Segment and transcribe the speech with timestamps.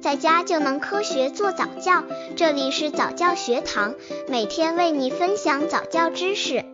[0.00, 2.02] 在家就能科学做早教。
[2.34, 3.94] 这里是早教学堂，
[4.28, 6.64] 每天为你分享早教知识。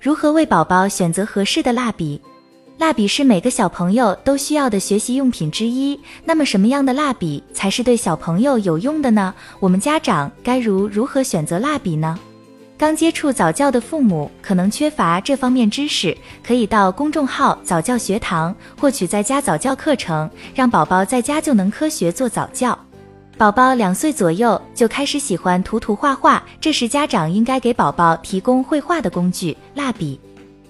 [0.00, 2.20] 如何为宝宝选择合适的蜡笔？
[2.78, 5.98] 蜡笔是每个小朋友都需要的学习用品之一。
[6.24, 9.32] 那么，什么样的蜡笔才是对小朋友有用的呢？
[9.60, 12.18] 我们家长该如如何选择蜡笔呢？
[12.76, 22.76] 刚接触早教的父母可能缺乏这方面知识，可以到公众号早教学堂获取在家早教课程，让宝宝在家就能科学做早教。
[23.38, 30.18] 宝宝两岁左右就开始喜欢涂涂画画，这时家长应该给宝宝提供绘画的工具——蜡笔。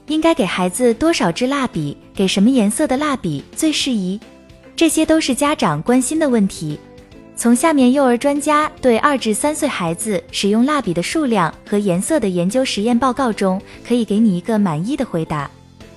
[0.09, 1.97] 应该给孩子多少支蜡笔？
[2.15, 4.21] 给什么颜色的蜡笔最适宜？
[4.77, 6.79] 这些都是家长关心的问题。
[7.37, 15.51] 从下面幼儿专家对二至三岁孩子使用蜡笔的数量和颜色的研究实验报告中，可以给你一个满意的回答。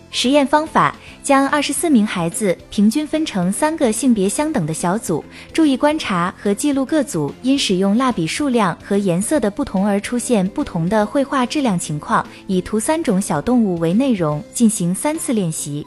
[0.10, 15.86] 实验方法：将二十四名孩子平均分成三个性别相等的小组，注意观察和记录各组因使用蜡笔数量和颜色的不同而出现不同的绘画质量情况，以图三种小动物为内容进行三次练习。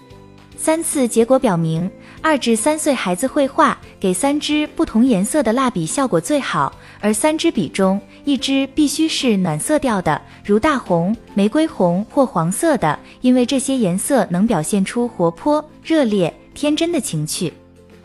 [0.62, 17.50] 三次结果表明，二至三岁孩子绘画给三支不同颜色的蜡笔效果最好，而三支笔中一支必须是暖色调的，如大红、玫瑰红或黄色的，因为这些颜色能表现出活泼、热烈、天真的情趣。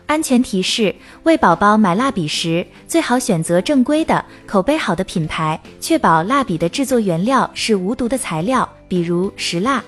[0.06, 9.84] 安全提示：为宝宝买蜡笔时，最好选择正规的、口碑好的品牌，确保蜡笔的制作原料是无毒的材料，比如石蜡。